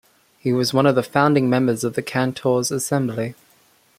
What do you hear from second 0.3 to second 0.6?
He